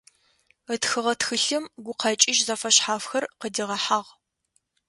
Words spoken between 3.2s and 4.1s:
къыдигъэхьагъ.